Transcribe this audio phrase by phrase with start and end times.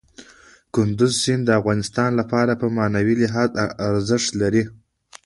[0.75, 3.49] کندز سیند د افغانانو لپاره په معنوي لحاظ
[3.89, 4.63] ارزښت لري.